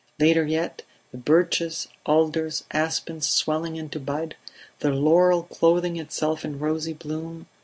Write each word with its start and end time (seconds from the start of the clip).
Later 0.19 0.43
yet, 0.47 0.81
the 1.11 1.19
birches, 1.19 1.87
alders, 2.07 2.63
aspens 2.71 3.29
swelling 3.29 3.75
into 3.75 3.99
bud; 3.99 4.35
the 4.79 4.89
laurel 4.89 5.43
clothing 5.43 5.97
itself 5.97 6.43
in 6.43 6.57
rosy 6.57 6.93
bloom 6.93 7.45